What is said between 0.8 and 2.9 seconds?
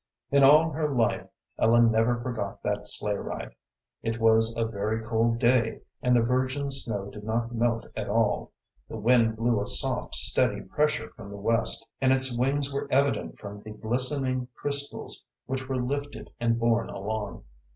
life, Ellen never forgot that